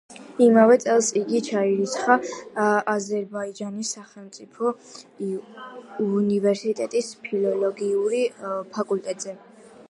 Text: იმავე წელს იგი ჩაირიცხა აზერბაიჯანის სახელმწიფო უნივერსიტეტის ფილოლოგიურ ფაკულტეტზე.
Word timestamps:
იმავე 0.43 0.75
წელს 0.83 1.09
იგი 1.19 1.41
ჩაირიცხა 1.47 2.15
აზერბაიჯანის 2.93 3.91
სახელმწიფო 3.97 4.73
უნივერსიტეტის 6.07 7.13
ფილოლოგიურ 7.29 8.19
ფაკულტეტზე. 8.75 9.39